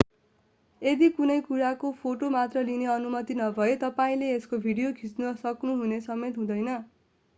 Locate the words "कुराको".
1.49-1.91